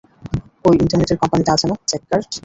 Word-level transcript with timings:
ঐ 0.65 0.79
ইন্টারনেটের 0.81 1.19
কোম্পানিটা 1.21 1.51
আছে 1.55 1.65
না, 1.67 1.75
চেককার্ট? 1.89 2.29